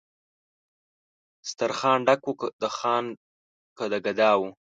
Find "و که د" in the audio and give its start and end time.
2.29-2.63